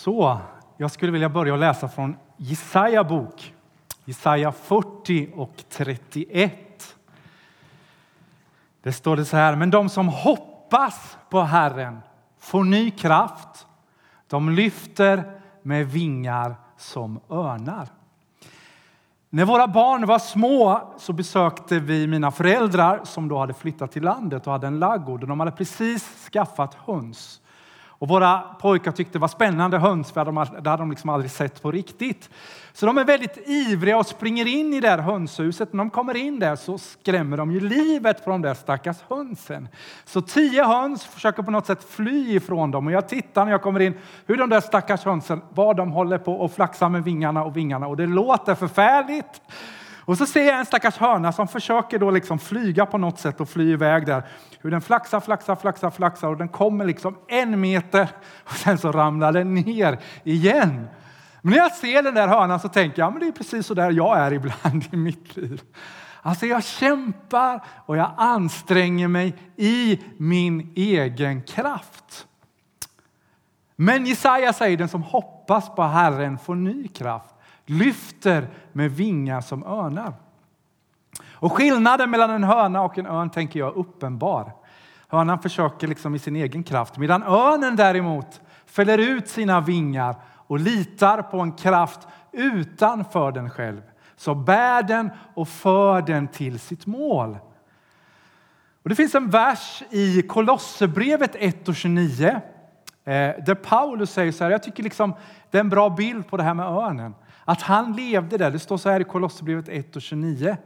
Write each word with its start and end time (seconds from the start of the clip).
Så, 0.00 0.38
jag 0.76 0.90
skulle 0.90 1.12
vilja 1.12 1.28
börja 1.28 1.56
läsa 1.56 1.88
från 1.88 2.16
Jesaja 2.36 3.04
bok. 3.04 3.54
Jesaja 4.04 4.52
40 4.52 5.30
och 5.34 5.64
31. 5.68 6.96
Det 8.82 8.92
står 8.92 9.16
det 9.16 9.24
så 9.24 9.36
här, 9.36 9.56
men 9.56 9.70
de 9.70 9.88
som 9.88 10.08
hoppas 10.08 11.18
på 11.30 11.40
Herren 11.40 12.00
får 12.38 12.64
ny 12.64 12.90
kraft. 12.90 13.66
De 14.26 14.50
lyfter 14.50 15.40
med 15.62 15.86
vingar 15.86 16.54
som 16.76 17.20
örnar. 17.30 17.88
När 19.30 19.44
våra 19.44 19.68
barn 19.68 20.06
var 20.06 20.18
små 20.18 20.92
så 20.98 21.12
besökte 21.12 21.78
vi 21.78 22.06
mina 22.06 22.30
föräldrar 22.30 23.00
som 23.04 23.28
då 23.28 23.38
hade 23.38 23.54
flyttat 23.54 23.92
till 23.92 24.02
landet 24.02 24.46
och 24.46 24.52
hade 24.52 24.66
en 24.66 24.78
laggård. 24.78 25.28
De 25.28 25.40
hade 25.40 25.52
precis 25.52 26.28
skaffat 26.32 26.74
höns. 26.74 27.40
Och 28.00 28.08
våra 28.08 28.38
pojkar 28.38 28.92
tyckte 28.92 29.12
det 29.12 29.18
var 29.18 29.28
spännande 29.28 29.78
höns, 29.78 30.12
för 30.12 30.24
det 30.60 30.70
hade 30.70 30.82
de 30.82 30.90
liksom 30.90 31.10
aldrig 31.10 31.30
sett 31.30 31.62
på 31.62 31.70
riktigt. 31.70 32.30
Så 32.72 32.86
de 32.86 32.98
är 32.98 33.04
väldigt 33.04 33.48
ivriga 33.48 33.98
och 33.98 34.06
springer 34.06 34.46
in 34.46 34.74
i 34.74 34.80
det 34.80 34.88
här 34.88 34.98
hönshuset. 34.98 35.72
När 35.72 35.78
de 35.78 35.90
kommer 35.90 36.16
in 36.16 36.38
där 36.38 36.56
så 36.56 36.78
skrämmer 36.78 37.36
de 37.36 37.52
ju 37.52 37.60
livet 37.60 38.24
på 38.24 38.30
de 38.30 38.42
där 38.42 38.54
stackars 38.54 38.96
hönsen. 39.08 39.68
Så 40.04 40.22
tio 40.22 40.64
höns 40.64 41.04
försöker 41.04 41.42
på 41.42 41.50
något 41.50 41.66
sätt 41.66 41.84
fly 41.84 42.36
ifrån 42.36 42.70
dem. 42.70 42.86
Och 42.86 42.92
jag 42.92 43.08
tittar 43.08 43.44
när 43.44 43.52
jag 43.52 43.62
kommer 43.62 43.80
in 43.80 43.94
hur 44.26 44.36
de 44.36 44.50
där 44.50 44.60
stackars 44.60 45.04
hönsen, 45.04 45.42
vad 45.54 45.76
de 45.76 45.92
håller 45.92 46.18
på 46.18 46.34
och 46.34 46.52
flaxar 46.52 46.88
med 46.88 47.04
vingarna 47.04 47.44
och 47.44 47.56
vingarna. 47.56 47.86
Och 47.86 47.96
det 47.96 48.06
låter 48.06 48.54
förfärligt. 48.54 49.42
Och 50.10 50.18
så 50.18 50.26
ser 50.26 50.44
jag 50.44 50.58
en 50.58 50.66
stackars 50.66 50.96
hörna 50.96 51.32
som 51.32 51.48
försöker 51.48 51.98
då 51.98 52.10
liksom 52.10 52.38
flyga 52.38 52.86
på 52.86 52.98
något 52.98 53.18
sätt 53.18 53.40
och 53.40 53.48
fly 53.48 53.72
iväg 53.72 54.06
där. 54.06 54.22
Hur 54.60 54.70
den 54.70 54.80
flaxar, 54.80 55.20
flaxar, 55.20 55.56
flaxar, 55.56 55.90
flaxar 55.90 56.28
och 56.28 56.36
den 56.36 56.48
kommer 56.48 56.84
liksom 56.84 57.16
en 57.28 57.60
meter 57.60 58.08
och 58.44 58.52
sen 58.52 58.78
så 58.78 58.92
ramlar 58.92 59.32
den 59.32 59.54
ner 59.54 59.98
igen. 60.24 60.88
Men 61.42 61.50
när 61.50 61.58
jag 61.58 61.72
ser 61.72 62.02
den 62.02 62.14
där 62.14 62.28
hörnan 62.28 62.60
så 62.60 62.68
tänker 62.68 63.02
jag, 63.02 63.12
men 63.12 63.20
det 63.20 63.26
är 63.26 63.32
precis 63.32 63.66
så 63.66 63.74
där 63.74 63.90
jag 63.90 64.18
är 64.18 64.32
ibland 64.32 64.84
i 64.92 64.96
mitt 64.96 65.36
liv. 65.36 65.62
Alltså 66.22 66.46
jag 66.46 66.64
kämpar 66.64 67.64
och 67.86 67.96
jag 67.96 68.10
anstränger 68.16 69.08
mig 69.08 69.34
i 69.56 70.00
min 70.16 70.72
egen 70.76 71.42
kraft. 71.42 72.26
Men 73.76 74.06
Jesaja 74.06 74.52
säger 74.52 74.76
den 74.76 74.88
som 74.88 75.02
hoppas 75.02 75.74
på 75.74 75.82
Herren 75.82 76.38
får 76.38 76.54
ny 76.54 76.88
kraft 76.88 77.34
lyfter 77.70 78.48
med 78.72 78.90
vingar 78.90 79.40
som 79.40 79.66
örnar. 79.66 80.14
Och 81.32 81.52
skillnaden 81.52 82.10
mellan 82.10 82.30
en 82.30 82.44
höna 82.44 82.82
och 82.82 82.98
en 82.98 83.06
örn 83.06 83.30
tänker 83.30 83.60
jag 83.60 83.68
är 83.68 83.78
uppenbar. 83.78 84.52
Hönan 85.08 85.38
försöker 85.38 85.86
liksom 85.86 86.14
i 86.14 86.18
sin 86.18 86.36
egen 86.36 86.62
kraft 86.62 86.98
medan 86.98 87.22
örnen 87.22 87.76
däremot 87.76 88.40
fäller 88.66 88.98
ut 88.98 89.28
sina 89.28 89.60
vingar 89.60 90.16
och 90.46 90.58
litar 90.58 91.22
på 91.22 91.40
en 91.40 91.52
kraft 91.52 92.08
utanför 92.32 93.32
den 93.32 93.50
själv. 93.50 93.82
som 94.16 94.44
bär 94.44 94.82
den 94.82 95.10
och 95.34 95.48
för 95.48 96.02
den 96.02 96.28
till 96.28 96.58
sitt 96.58 96.86
mål. 96.86 97.38
Och 98.82 98.88
det 98.88 98.94
finns 98.94 99.14
en 99.14 99.30
vers 99.30 99.82
i 99.90 100.22
Kolosserbrevet 100.22 101.36
1 101.38 101.68
och 101.68 101.74
29 101.74 102.26
eh, 102.28 102.40
där 103.46 103.54
Paulus 103.54 104.10
säger 104.10 104.32
så 104.32 104.44
här, 104.44 104.50
jag 104.50 104.62
tycker 104.62 104.82
liksom 104.82 105.14
det 105.50 105.58
är 105.58 105.60
en 105.60 105.68
bra 105.68 105.90
bild 105.90 106.28
på 106.28 106.36
det 106.36 106.42
här 106.42 106.54
med 106.54 106.66
örnen. 106.66 107.14
Att 107.44 107.62
han 107.62 107.92
levde 107.92 108.38
där. 108.38 108.50
Det 108.50 108.58
står 108.58 108.76
så 108.76 108.90
här 108.90 109.00
i 109.00 109.04
Kolosserbrevet 109.04 109.68
1 109.68 109.96
och 109.96 110.02
29. 110.02 110.56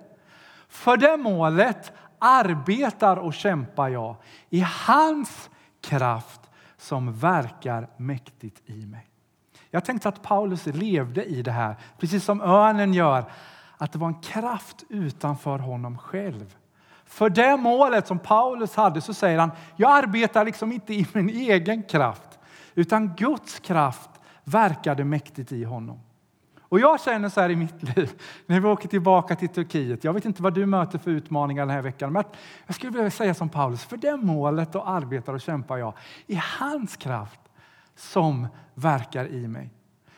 För 0.68 0.96
det 0.96 1.16
målet 1.16 1.92
arbetar 2.18 3.16
och 3.16 3.34
kämpar 3.34 3.88
jag 3.88 4.16
i 4.50 4.60
hans 4.86 5.50
kraft 5.80 6.40
som 6.76 7.12
verkar 7.12 7.88
mäktigt 7.96 8.62
i 8.66 8.86
mig. 8.86 9.06
Jag 9.70 9.84
tänkte 9.84 10.08
att 10.08 10.22
Paulus 10.22 10.66
levde 10.66 11.24
i 11.24 11.42
det 11.42 11.50
här, 11.50 11.76
precis 11.98 12.24
som 12.24 12.40
örnen 12.40 12.94
gör, 12.94 13.24
att 13.76 13.92
det 13.92 13.98
var 13.98 14.08
en 14.08 14.20
kraft 14.20 14.84
utanför 14.88 15.58
honom 15.58 15.98
själv. 15.98 16.56
För 17.04 17.30
det 17.30 17.56
målet 17.56 18.06
som 18.06 18.18
Paulus 18.18 18.76
hade 18.76 19.00
så 19.00 19.14
säger 19.14 19.38
han, 19.38 19.50
jag 19.76 19.90
arbetar 20.04 20.44
liksom 20.44 20.72
inte 20.72 20.94
i 20.94 21.06
min 21.12 21.28
egen 21.28 21.82
kraft, 21.82 22.38
utan 22.74 23.14
Guds 23.14 23.58
kraft 23.58 24.10
verkade 24.44 25.04
mäktigt 25.04 25.52
i 25.52 25.64
honom. 25.64 26.00
Och 26.74 26.80
jag 26.80 27.00
känner 27.00 27.28
så 27.28 27.40
här 27.40 27.50
i 27.50 27.56
mitt 27.56 27.96
liv, 27.96 28.10
när 28.46 28.60
vi 28.60 28.68
åker 28.68 28.88
tillbaka 28.88 29.36
till 29.36 29.48
Turkiet. 29.48 30.04
Jag 30.04 30.12
vet 30.12 30.24
inte 30.24 30.42
vad 30.42 30.54
du 30.54 30.66
möter 30.66 30.98
för 30.98 31.10
utmaningar 31.10 31.66
den 31.66 31.74
här 31.74 31.82
veckan, 31.82 32.12
men 32.12 32.24
jag 32.66 32.74
skulle 32.74 32.92
vilja 32.92 33.10
säga 33.10 33.34
som 33.34 33.48
Paulus, 33.48 33.84
för 33.84 33.96
det 33.96 34.16
målet 34.16 34.74
och 34.74 34.88
arbetar 34.88 35.34
och 35.34 35.40
kämpar 35.40 35.76
jag 35.76 35.94
i 36.26 36.40
hans 36.58 36.96
kraft 36.96 37.40
som 37.96 38.46
verkar 38.74 39.26
i 39.26 39.48
mig. 39.48 39.70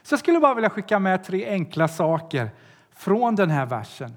Så 0.03 0.13
jag 0.13 0.21
skulle 0.21 0.41
bara 0.41 0.55
vilja 0.55 0.71
skicka 0.71 0.99
med 0.99 1.25
tre 1.25 1.49
enkla 1.49 1.89
saker 1.89 2.51
från 2.93 3.35
den 3.35 3.51
här 3.51 3.67
versen. 3.67 4.17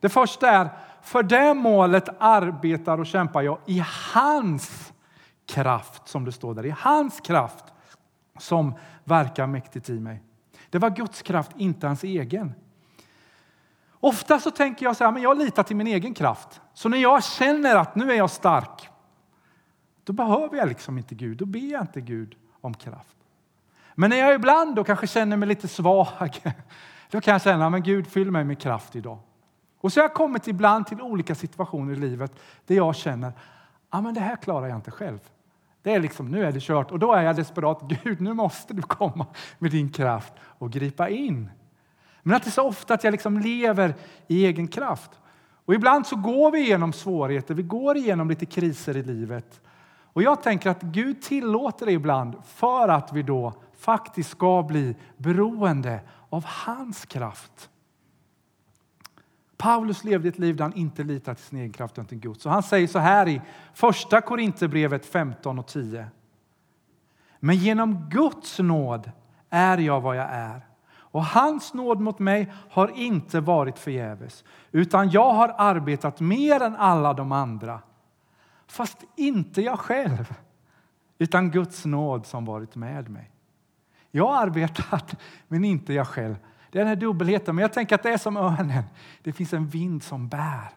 Det 0.00 0.08
första 0.08 0.50
är, 0.50 0.68
för 1.02 1.22
det 1.22 1.54
målet 1.54 2.08
arbetar 2.18 3.00
och 3.00 3.06
kämpar 3.06 3.42
jag 3.42 3.58
i 3.66 3.82
hans 4.14 4.92
kraft, 5.46 6.08
som 6.08 6.24
det 6.24 6.32
står 6.32 6.54
där. 6.54 6.66
I 6.66 6.74
hans 6.78 7.20
kraft 7.20 7.64
som 8.38 8.74
verkar 9.04 9.46
mäktigt 9.46 9.90
i 9.90 10.00
mig. 10.00 10.22
Det 10.70 10.78
var 10.78 10.90
Guds 10.90 11.22
kraft, 11.22 11.50
inte 11.56 11.86
hans 11.86 12.04
egen. 12.04 12.54
Ofta 14.00 14.40
så 14.40 14.50
tänker 14.50 14.86
jag 14.86 14.96
så 14.96 15.04
här, 15.04 15.12
men 15.12 15.22
jag 15.22 15.38
litar 15.38 15.62
till 15.62 15.76
min 15.76 15.86
egen 15.86 16.14
kraft. 16.14 16.60
Så 16.74 16.88
när 16.88 16.98
jag 16.98 17.24
känner 17.24 17.76
att 17.76 17.94
nu 17.94 18.12
är 18.12 18.16
jag 18.16 18.30
stark, 18.30 18.88
då 20.04 20.12
behöver 20.12 20.56
jag 20.56 20.68
liksom 20.68 20.98
inte 20.98 21.14
Gud. 21.14 21.38
Då 21.38 21.46
ber 21.46 21.72
jag 21.72 21.82
inte 21.82 22.00
Gud 22.00 22.36
om 22.60 22.74
kraft. 22.74 23.16
Men 23.94 24.10
när 24.10 24.16
jag 24.16 24.34
ibland 24.34 24.76
då 24.76 24.84
kanske 24.84 25.06
känner 25.06 25.36
mig 25.36 25.48
lite 25.48 25.68
svag, 25.68 26.06
då 27.10 27.20
kan 27.20 27.32
jag 27.32 27.42
känna, 27.42 27.70
men 27.70 27.82
Gud 27.82 28.06
fyll 28.06 28.30
mig 28.30 28.44
med 28.44 28.58
kraft 28.58 28.96
idag. 28.96 29.18
Och 29.78 29.92
så 29.92 30.00
har 30.00 30.04
jag 30.04 30.14
kommit 30.14 30.48
ibland 30.48 30.86
till 30.86 31.00
olika 31.00 31.34
situationer 31.34 31.92
i 31.92 31.96
livet 31.96 32.32
där 32.66 32.74
jag 32.74 32.96
känner, 32.96 33.32
ja 33.90 34.00
men 34.00 34.14
det 34.14 34.20
här 34.20 34.36
klarar 34.36 34.66
jag 34.66 34.76
inte 34.78 34.90
själv. 34.90 35.18
Det 35.86 35.94
är 35.94 36.00
liksom, 36.00 36.30
nu 36.30 36.44
är 36.44 36.52
det 36.52 36.60
kört 36.60 36.90
och 36.90 36.98
då 36.98 37.12
är 37.12 37.22
jag 37.22 37.36
desperat. 37.36 37.82
Gud, 38.02 38.20
nu 38.20 38.32
måste 38.32 38.74
du 38.74 38.82
komma 38.82 39.26
med 39.58 39.70
din 39.70 39.92
kraft 39.92 40.32
och 40.40 40.72
gripa 40.72 41.08
in. 41.08 41.50
Men 42.22 42.36
att 42.36 42.44
det 42.44 42.48
är 42.48 42.52
så 42.52 42.68
ofta 42.68 42.94
att 42.94 43.04
jag 43.04 43.12
liksom 43.12 43.38
lever 43.38 43.94
i 44.26 44.46
egen 44.46 44.68
kraft. 44.68 45.10
Och 45.64 45.74
ibland 45.74 46.06
så 46.06 46.16
går 46.16 46.50
vi 46.50 46.60
igenom 46.60 46.92
svårigheter, 46.92 47.54
vi 47.54 47.62
går 47.62 47.96
igenom 47.96 48.28
lite 48.28 48.46
kriser 48.46 48.96
i 48.96 49.02
livet. 49.02 49.60
Och 50.12 50.22
jag 50.22 50.42
tänker 50.42 50.70
att 50.70 50.82
Gud 50.82 51.22
tillåter 51.22 51.86
det 51.86 51.92
ibland 51.92 52.34
för 52.44 52.88
att 52.88 53.12
vi 53.12 53.22
då 53.22 53.52
faktiskt 53.78 54.30
ska 54.30 54.62
bli 54.62 54.96
beroende 55.16 56.00
av 56.30 56.44
hans 56.44 57.04
kraft. 57.04 57.70
Paulus 59.56 60.04
levde 60.04 60.28
ett 60.28 60.38
liv 60.38 60.56
där 60.56 60.64
han 60.64 60.72
inte 60.72 61.04
litade 61.04 61.34
till 61.34 61.44
sin 61.44 61.58
egen 61.58 61.72
kraft 61.72 61.94
utan 61.94 62.06
till 62.06 62.18
Gud. 62.18 62.40
Så 62.40 62.50
han 62.50 62.62
säger 62.62 62.86
så 62.86 62.98
här 62.98 63.28
i 63.28 63.40
första 63.74 64.20
Korinthierbrevet 64.20 65.06
15 65.06 65.58
och 65.58 65.66
10. 65.66 66.06
Men 67.40 67.56
genom 67.56 68.08
Guds 68.10 68.58
nåd 68.58 69.10
är 69.50 69.78
jag 69.78 70.00
vad 70.00 70.16
jag 70.16 70.28
är. 70.30 70.66
Och 71.16 71.24
hans 71.24 71.74
nåd 71.74 72.00
mot 72.00 72.18
mig 72.18 72.52
har 72.70 72.88
inte 72.88 73.40
varit 73.40 73.78
förgäves, 73.78 74.44
utan 74.72 75.10
jag 75.10 75.32
har 75.32 75.54
arbetat 75.58 76.20
mer 76.20 76.62
än 76.62 76.76
alla 76.76 77.14
de 77.14 77.32
andra. 77.32 77.80
Fast 78.66 78.98
inte 79.16 79.62
jag 79.62 79.78
själv, 79.78 80.34
utan 81.18 81.50
Guds 81.50 81.84
nåd 81.84 82.26
som 82.26 82.44
varit 82.44 82.74
med 82.74 83.08
mig. 83.08 83.30
Jag 84.10 84.26
har 84.26 84.42
arbetat, 84.42 85.16
men 85.48 85.64
inte 85.64 85.92
jag 85.92 86.06
själv. 86.06 86.36
Det 86.70 86.78
är 86.78 86.80
den 86.80 86.88
här 86.88 86.96
dubbelheten. 86.96 87.54
Men 87.54 87.62
jag 87.62 87.72
tänker 87.72 87.94
att 87.94 88.02
det 88.02 88.10
är 88.10 88.18
som 88.18 88.36
örnen. 88.36 88.84
Det 89.22 89.32
finns 89.32 89.52
en 89.52 89.66
vind 89.66 90.02
som 90.02 90.28
bär. 90.28 90.70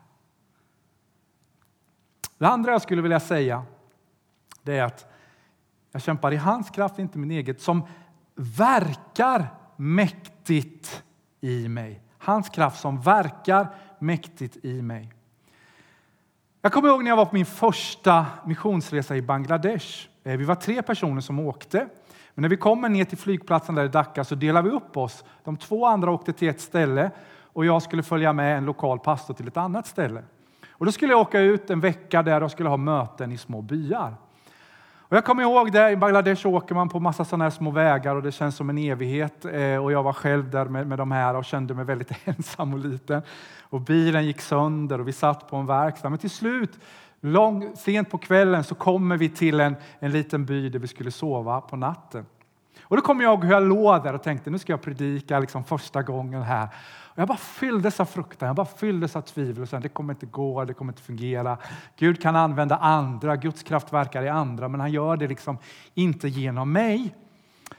Det 2.38 2.48
andra 2.48 2.72
jag 2.72 2.82
skulle 2.82 3.02
vilja 3.02 3.20
säga 3.20 3.66
det 4.64 4.78
är 4.78 4.84
att 4.84 5.12
jag 5.92 6.02
kämpar 6.02 6.32
i 6.32 6.36
hans 6.36 6.70
kraft, 6.70 7.00
inte 7.00 7.18
min 7.18 7.32
eget, 7.32 7.62
som 7.62 7.84
verkar 8.36 9.48
mäktigt 9.76 11.04
i 11.42 11.68
mig. 11.68 12.02
Hans 12.18 12.50
kraft 12.50 12.82
som 12.82 13.02
verkar 13.02 13.68
mäktigt 14.00 14.66
i 14.66 14.82
mig. 14.82 15.14
Jag 16.62 16.74
kommer 16.74 16.90
ihåg 16.90 17.04
när 17.04 17.12
jag 17.12 17.18
var 17.18 17.26
på 17.26 17.36
min 17.36 17.46
första 17.46 18.26
missionsresa 18.46 19.16
i 19.16 19.22
Bangladesh. 19.22 20.08
Eh, 20.24 20.38
vi 20.38 20.44
var 20.44 20.56
tre 20.56 20.82
personer 20.82 21.22
som 21.22 21.40
åkte. 21.40 21.88
Men 22.36 22.42
när 22.42 22.50
vi 22.50 22.58
kommer 22.58 22.90
ner 22.90 23.06
till 23.06 23.18
flygplatsen 23.18 23.76
där 23.76 23.86
i 23.86 23.88
Dhaka 23.88 24.24
så 24.24 24.36
delar 24.36 24.62
vi 24.62 24.70
upp 24.70 24.98
oss. 24.98 25.24
De 25.44 25.58
två 25.58 25.86
andra 25.86 26.12
åkte 26.12 26.34
till 26.34 26.50
ett 26.50 26.62
ställe 26.62 27.12
och 27.54 27.66
jag 27.66 27.82
skulle 27.82 28.04
följa 28.04 28.34
med 28.34 28.58
en 28.58 28.66
lokal 28.66 29.00
pastor 29.00 29.34
till 29.34 29.48
ett 29.48 29.58
annat 29.58 29.88
ställe. 29.88 30.24
Och 30.72 30.86
då 30.86 30.92
skulle 30.92 31.12
jag 31.12 31.22
åka 31.22 31.40
ut 31.40 31.70
en 31.70 31.80
vecka 31.80 32.24
där 32.24 32.44
och 32.44 32.52
skulle 32.52 32.70
ha 32.70 32.78
möten 32.78 33.32
i 33.32 33.38
små 33.38 33.62
byar. 33.62 34.16
Och 35.10 35.18
jag 35.18 35.26
kommer 35.26 35.44
ihåg 35.44 35.72
det, 35.72 35.92
i 35.92 35.96
Bangladesh 35.96 36.48
åker 36.48 36.76
man 36.76 36.90
på 36.90 37.00
massa 37.00 37.26
sådana 37.26 37.44
här 37.44 37.52
små 37.52 37.72
vägar 37.72 38.16
och 38.16 38.24
det 38.24 38.32
känns 38.32 38.56
som 38.56 38.70
en 38.70 38.78
evighet. 38.78 39.46
Eh, 39.46 39.84
och 39.84 39.92
jag 39.92 40.04
var 40.04 40.14
själv 40.14 40.50
där 40.50 40.66
med, 40.66 40.88
med 40.88 40.98
de 40.98 41.12
här 41.12 41.36
och 41.36 41.46
kände 41.46 41.74
mig 41.74 41.86
väldigt 41.86 42.12
ensam 42.26 42.74
och 42.74 42.80
liten. 42.80 43.22
Och 43.62 43.82
bilen 43.82 44.26
gick 44.26 44.42
sönder 44.42 45.00
och 45.00 45.08
vi 45.08 45.14
satt 45.14 45.50
på 45.50 45.56
en 45.56 45.66
verkstad. 45.66 46.10
Men 46.10 46.20
till 46.20 46.30
slut 46.30 46.80
Lång, 47.22 47.76
sent 47.76 48.10
på 48.10 48.18
kvällen 48.18 48.64
så 48.64 48.76
kommer 48.76 49.18
vi 49.18 49.30
till 49.30 49.60
en, 49.60 49.76
en 50.00 50.12
liten 50.12 50.46
by 50.46 50.70
där 50.70 50.80
vi 50.80 50.88
skulle 50.88 51.12
sova 51.12 51.62
på 51.62 51.76
natten. 51.76 52.26
Och 52.82 52.96
då 52.96 53.02
kommer 53.02 53.24
jag 53.24 53.34
ihåg 53.34 53.44
hur 53.44 53.52
jag 53.52 53.64
låg 53.64 54.04
där 54.04 54.14
och 54.14 54.24
tänkte 54.24 54.50
nu 54.50 54.60
ska 54.60 54.74
jag 54.74 54.82
predika 54.82 55.40
liksom 55.40 55.64
första 55.64 56.02
gången 56.02 56.42
här. 56.42 56.68
Och 57.20 57.20
jag 57.20 57.28
bara 57.28 57.38
fylldes 57.38 58.00
av 58.00 58.06
fruktan, 58.06 58.48
jag 58.48 58.56
bara 58.56 58.66
fylldes 58.66 59.16
av 59.16 59.22
tvivel. 59.22 59.62
Och 59.62 59.70
sen, 59.70 59.82
det 59.82 59.90
kommer 59.90 60.14
inte 60.14 60.26
gå, 60.26 60.66
det 60.66 60.74
kommer 60.74 60.92
inte 60.94 61.02
fungera. 61.02 61.58
Gud 61.96 62.22
kan 62.22 62.36
använda 62.36 62.78
andra, 62.78 63.36
Guds 63.36 63.64
kraft 63.64 63.94
verkar 63.94 64.24
i 64.24 64.30
andra, 64.30 64.68
men 64.68 64.80
han 64.80 64.92
gör 64.92 65.18
det 65.18 65.28
liksom 65.28 65.58
inte 65.94 66.28
genom 66.28 66.72
mig. 66.72 67.16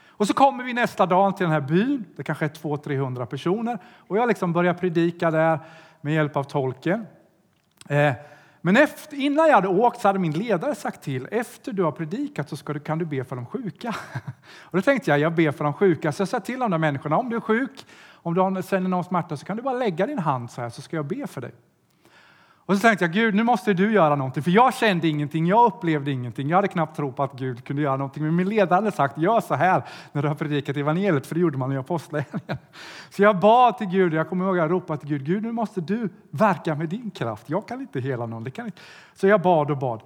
Och 0.09 0.27
så 0.27 0.35
kommer 0.35 0.65
vi 0.65 0.73
nästa 0.73 1.07
dag 1.07 1.37
till 1.37 1.45
den 1.45 1.53
här 1.53 1.61
byn, 1.61 2.05
det 2.17 2.23
kanske 2.23 2.45
är 2.45 2.49
200-300 2.49 3.27
personer. 3.27 3.79
Och 4.09 4.17
jag 4.17 4.29
liksom 4.29 4.53
börjar 4.53 4.75
predika 4.75 5.31
där 5.31 5.59
med 6.01 6.15
hjälp 6.15 6.37
av 6.37 6.45
tolken. 6.45 7.07
Eh, 7.89 8.13
men 8.61 8.77
efter, 8.77 9.17
innan 9.17 9.47
jag 9.47 9.55
hade 9.55 9.69
åkt 9.69 10.01
så 10.01 10.09
hade 10.09 10.19
min 10.19 10.33
ledare 10.33 10.75
sagt 10.75 11.03
till, 11.03 11.29
efter 11.31 11.73
du 11.73 11.83
har 11.83 11.93
predikat 11.93 12.49
så 12.49 12.57
ska 12.57 12.73
du, 12.73 12.81
kan 12.81 12.99
du 12.99 13.05
be 13.05 13.25
för 13.25 13.37
de 13.37 13.47
sjuka. 13.47 13.95
Och 14.63 14.77
då 14.77 14.83
tänkte 14.83 15.11
jag, 15.11 15.19
jag 15.19 15.35
ber 15.35 15.51
för 15.53 15.65
de 15.65 15.73
sjuka. 15.73 16.13
Så 16.13 16.21
jag 16.21 16.29
sa 16.29 16.41
till 16.41 16.59
de 16.59 16.71
där 16.71 16.79
människorna, 16.79 17.17
om 17.17 17.31
du 17.31 17.37
är 17.37 17.41
sjuk, 17.41 17.87
om 18.13 18.35
du 18.35 18.63
känner 18.63 18.89
någon 18.89 19.05
smärta 19.05 19.37
så 19.37 19.47
kan 19.47 19.57
du 19.57 19.63
bara 19.63 19.75
lägga 19.75 20.07
din 20.07 20.19
hand 20.19 20.51
så 20.51 20.61
här 20.61 20.71
så 20.71 20.83
ska 20.83 20.97
jag 20.97 21.07
be 21.07 21.27
för 21.27 21.41
dig. 21.41 21.53
Och 22.67 22.77
så 22.77 22.81
tänkte 22.81 23.05
jag, 23.05 23.13
Gud, 23.13 23.35
nu 23.35 23.43
måste 23.43 23.73
du 23.73 23.93
göra 23.93 24.17
någonting, 24.17 24.43
för 24.43 24.51
jag 24.51 24.75
kände 24.75 25.09
ingenting, 25.09 25.47
jag 25.47 25.67
upplevde 25.67 26.11
ingenting. 26.11 26.49
Jag 26.49 26.57
hade 26.57 26.69
knappt 26.69 26.97
tro 26.97 27.13
på 27.13 27.23
att 27.23 27.33
Gud 27.33 27.65
kunde 27.65 27.83
göra 27.83 27.97
någonting, 27.97 28.23
men 28.23 28.37
min 28.37 28.49
ledare 28.49 28.75
hade 28.75 28.93
sagt, 28.93 29.19
gör 29.19 29.41
så 29.41 29.55
här 29.55 29.83
när 30.13 30.23
du 30.23 30.29
har 30.29 30.35
predikat 30.35 30.77
evangeliet, 30.77 31.27
för 31.27 31.35
det 31.35 31.41
gjorde 31.41 31.59
man 31.59 31.73
i 31.73 31.77
apostlagärningarna. 31.77 32.59
Så 33.11 33.23
jag 33.23 33.41
bad 33.41 33.79
till 33.79 33.87
Gud, 33.87 34.15
jag 34.15 34.29
kommer 34.29 34.45
ihåg 34.45 34.59
att 34.59 34.63
jag 34.63 34.71
ropade 34.71 35.01
till 35.01 35.09
Gud, 35.09 35.25
Gud, 35.25 35.43
nu 35.43 35.53
måste 35.53 35.81
du 35.81 36.09
verka 36.31 36.75
med 36.75 36.89
din 36.89 37.11
kraft. 37.11 37.51
Jag 37.51 37.69
kan 37.69 37.81
inte 37.81 38.01
hela 38.01 38.27
någon. 38.27 38.45
Det 38.45 38.51
kan 38.51 38.67
inte. 38.67 38.81
Så 39.15 39.27
jag 39.27 39.43
bad 39.43 39.71
och 39.71 39.79
bad. 39.79 40.01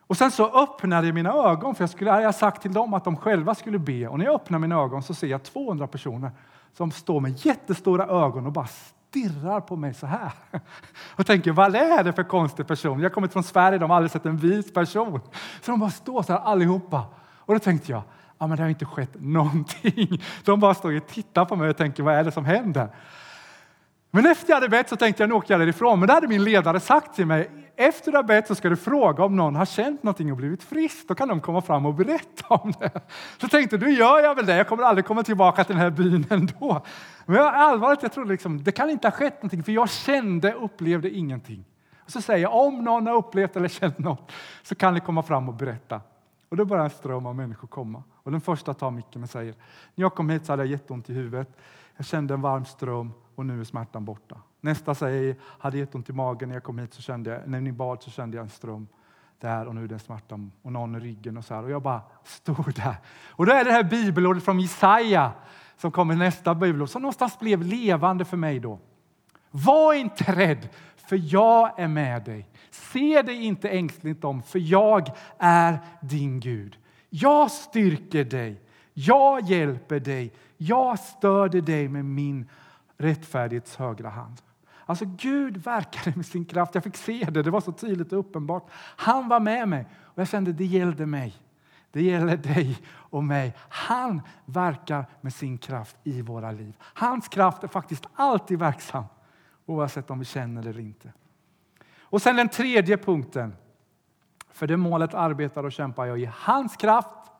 Och 0.00 0.16
sen 0.16 0.30
så 0.30 0.62
öppnade 0.62 1.06
jag 1.06 1.14
mina 1.14 1.32
ögon, 1.32 1.74
för 1.74 1.82
jag 1.82 1.90
skulle, 1.90 2.10
jag 2.20 2.34
sagt 2.34 2.62
till 2.62 2.72
dem 2.72 2.94
att 2.94 3.04
de 3.04 3.16
själva 3.16 3.54
skulle 3.54 3.78
be. 3.78 4.08
Och 4.08 4.18
när 4.18 4.24
jag 4.24 4.34
öppnar 4.34 4.58
mina 4.58 4.76
ögon 4.76 5.02
så 5.02 5.14
ser 5.14 5.26
jag 5.26 5.42
200 5.42 5.86
personer 5.86 6.30
som 6.72 6.90
står 6.90 7.20
med 7.20 7.46
jättestora 7.46 8.06
ögon 8.06 8.46
och 8.46 8.52
bara 8.52 8.66
stirrar 9.12 9.60
på 9.60 9.76
mig 9.76 9.94
så 9.94 10.06
här. 10.06 10.30
Och 11.16 11.26
tänker, 11.26 11.52
vad 11.52 11.76
är 11.76 12.04
det 12.04 12.12
för 12.12 12.22
konstig 12.22 12.66
person? 12.66 12.98
Jag 12.98 13.04
har 13.04 13.14
kommit 13.14 13.32
från 13.32 13.44
Sverige, 13.44 13.78
de 13.78 13.90
har 13.90 13.96
aldrig 13.96 14.10
sett 14.10 14.26
en 14.26 14.36
vit 14.36 14.74
person. 14.74 15.20
Så 15.60 15.70
de 15.70 15.80
bara 15.80 15.90
står 15.90 16.22
så 16.22 16.32
här 16.32 16.40
allihopa. 16.40 17.04
Och 17.38 17.54
då 17.54 17.58
tänkte 17.58 17.92
jag, 17.92 18.02
ja, 18.38 18.46
men 18.46 18.56
det 18.56 18.62
har 18.62 18.70
inte 18.70 18.84
skett 18.84 19.14
någonting. 19.14 20.22
De 20.44 20.60
bara 20.60 20.74
står 20.74 20.96
och 20.96 21.06
tittar 21.06 21.44
på 21.44 21.56
mig 21.56 21.70
och 21.70 21.76
tänker, 21.76 22.02
vad 22.02 22.14
är 22.14 22.24
det 22.24 22.32
som 22.32 22.44
händer? 22.44 22.88
Men 24.10 24.26
efter 24.26 24.50
jag 24.50 24.56
hade 24.56 24.68
bett 24.68 24.88
så 24.88 24.96
tänkte 24.96 25.22
jag, 25.22 25.28
nu 25.28 25.34
åker 25.34 25.54
jag 25.54 25.60
därifrån. 25.60 26.00
Men 26.00 26.06
det 26.06 26.12
hade 26.12 26.28
min 26.28 26.44
ledare 26.44 26.80
sagt 26.80 27.16
till 27.16 27.26
mig, 27.26 27.50
efter 27.88 28.10
du 28.12 28.18
har 28.18 28.22
bett 28.22 28.46
så 28.46 28.54
ska 28.54 28.68
du 28.68 28.76
fråga 28.76 29.24
om 29.24 29.36
någon 29.36 29.56
har 29.56 29.64
känt 29.64 30.02
någonting 30.02 30.30
och 30.30 30.36
blivit 30.36 30.62
frisk. 30.62 31.08
Då 31.08 31.14
kan 31.14 31.28
de 31.28 31.40
komma 31.40 31.62
fram 31.62 31.86
och 31.86 31.94
berätta 31.94 32.46
om 32.48 32.72
det. 32.78 33.00
Så 33.40 33.48
tänkte 33.48 33.76
du 33.76 33.94
gör 33.94 34.20
jag 34.20 34.34
väl 34.34 34.46
det. 34.46 34.56
Jag 34.56 34.68
kommer 34.68 34.82
aldrig 34.82 35.04
komma 35.04 35.22
tillbaka 35.22 35.64
till 35.64 35.74
den 35.74 35.82
här 35.82 35.90
byn 35.90 36.26
ändå. 36.30 36.82
Men 37.26 37.36
jag, 37.36 37.54
allvarligt, 37.54 38.02
jag 38.02 38.12
trodde 38.12 38.30
liksom, 38.30 38.64
det 38.64 38.72
kan 38.72 38.90
inte 38.90 39.06
ha 39.06 39.12
skett 39.12 39.42
någonting 39.42 39.62
för 39.62 39.72
jag 39.72 39.90
kände, 39.90 40.52
upplevde 40.52 41.10
ingenting. 41.10 41.64
Och 42.04 42.10
så 42.10 42.20
säger 42.20 42.42
jag, 42.42 42.54
om 42.54 42.84
någon 42.84 43.06
har 43.06 43.14
upplevt 43.14 43.56
eller 43.56 43.68
känt 43.68 43.98
något 43.98 44.32
så 44.62 44.74
kan 44.74 44.94
ni 44.94 45.00
komma 45.00 45.22
fram 45.22 45.48
och 45.48 45.54
berätta. 45.54 46.00
Och 46.48 46.56
då 46.56 46.64
börjar 46.64 46.84
en 46.84 46.90
ström 46.90 47.26
av 47.26 47.36
människor 47.36 47.68
komma. 47.68 48.02
Och 48.22 48.30
den 48.30 48.40
första 48.40 48.74
tar 48.74 48.90
micken 48.90 49.22
och 49.22 49.30
säger, 49.30 49.54
när 49.94 50.02
jag 50.02 50.14
kom 50.14 50.30
hit 50.30 50.46
så 50.46 50.52
hade 50.52 50.62
jag 50.62 50.70
jätteont 50.70 51.10
i 51.10 51.12
huvudet. 51.12 51.56
Jag 51.96 52.06
kände 52.06 52.34
en 52.34 52.40
varm 52.40 52.64
ström 52.64 53.12
och 53.34 53.46
nu 53.46 53.60
är 53.60 53.64
smärtan 53.64 54.04
borta. 54.04 54.36
Nästa 54.60 54.94
säger, 54.94 55.36
hade 55.42 55.78
gett 55.78 55.94
ont 55.94 56.10
i 56.10 56.12
magen 56.12 56.48
när 56.48 56.56
jag 56.56 56.62
kom 56.62 56.78
hit 56.78 56.94
så 56.94 57.02
kände 57.02 57.30
jag, 57.30 57.48
när 57.48 57.60
ni 57.60 57.72
bad 57.72 58.02
så 58.02 58.10
kände 58.10 58.36
jag 58.36 58.44
en 58.44 58.50
ström 58.50 58.88
där 59.40 59.66
och 59.66 59.74
nu 59.74 59.84
är 59.84 59.88
det 59.88 59.98
smärtan 59.98 60.52
och 60.62 60.72
någon 60.72 60.94
i 60.94 60.98
ryggen 60.98 61.36
och 61.36 61.44
så 61.44 61.54
här. 61.54 61.62
Och 61.62 61.70
jag 61.70 61.82
bara 61.82 62.02
stod 62.24 62.74
där. 62.74 62.96
Och 63.28 63.46
då 63.46 63.52
är 63.52 63.64
det 63.64 63.72
här 63.72 63.82
bibelordet 63.84 64.44
från 64.44 64.60
Jesaja 64.60 65.32
som 65.76 65.90
kommer 65.92 66.16
nästa 66.16 66.54
bibelord 66.54 66.88
som 66.88 67.02
någonstans 67.02 67.38
blev 67.38 67.62
levande 67.62 68.24
för 68.24 68.36
mig 68.36 68.60
då. 68.60 68.78
Var 69.50 69.94
inte 69.94 70.32
rädd, 70.32 70.68
för 70.96 71.34
jag 71.34 71.80
är 71.80 71.88
med 71.88 72.24
dig. 72.24 72.48
Se 72.70 73.22
dig 73.22 73.44
inte 73.44 73.68
ängsligt 73.68 74.24
om, 74.24 74.42
för 74.42 74.58
jag 74.58 75.10
är 75.38 75.78
din 76.00 76.40
Gud. 76.40 76.78
Jag 77.10 77.50
styrker 77.50 78.24
dig, 78.24 78.60
jag 78.94 79.42
hjälper 79.42 80.00
dig, 80.00 80.32
jag 80.56 80.98
stöder 80.98 81.60
dig 81.60 81.88
med 81.88 82.04
min 82.04 82.48
rättfärdighets 83.02 83.76
högra 83.76 84.08
hand. 84.08 84.40
Alltså 84.86 85.04
Gud 85.04 85.56
verkade 85.56 86.16
med 86.16 86.26
sin 86.26 86.44
kraft. 86.44 86.74
Jag 86.74 86.84
fick 86.84 86.96
se 86.96 87.24
det, 87.30 87.42
det 87.42 87.50
var 87.50 87.60
så 87.60 87.72
tydligt 87.72 88.12
och 88.12 88.18
uppenbart. 88.18 88.70
Han 88.74 89.28
var 89.28 89.40
med 89.40 89.68
mig 89.68 89.86
och 90.02 90.18
jag 90.18 90.28
kände 90.28 90.52
det 90.52 90.64
gällde 90.64 91.06
mig. 91.06 91.34
Det 91.90 92.02
gäller 92.02 92.36
dig 92.36 92.78
och 92.88 93.24
mig. 93.24 93.54
Han 93.58 94.22
verkar 94.44 95.06
med 95.20 95.34
sin 95.34 95.58
kraft 95.58 95.96
i 96.04 96.22
våra 96.22 96.52
liv. 96.52 96.74
Hans 96.80 97.28
kraft 97.28 97.64
är 97.64 97.68
faktiskt 97.68 98.06
alltid 98.14 98.58
verksam 98.58 99.04
oavsett 99.66 100.10
om 100.10 100.18
vi 100.18 100.24
känner 100.24 100.62
det 100.62 100.70
eller 100.70 100.80
inte. 100.80 101.12
Och 102.00 102.22
sen 102.22 102.36
den 102.36 102.48
tredje 102.48 102.96
punkten. 102.96 103.56
För 104.50 104.66
det 104.66 104.76
målet 104.76 105.14
arbetar 105.14 105.64
och 105.64 105.72
kämpar 105.72 106.06
jag 106.06 106.20
i 106.20 106.30
hans 106.34 106.76
kraft 106.76 107.30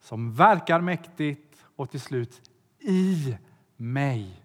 som 0.00 0.34
verkar 0.34 0.80
mäktigt 0.80 1.64
och 1.76 1.90
till 1.90 2.00
slut 2.00 2.50
i 2.78 3.36
mig. 3.80 4.42